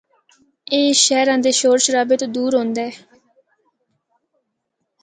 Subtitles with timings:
[0.71, 2.91] اے شہراں دے شور شرابے تو دور ہوندا اے۔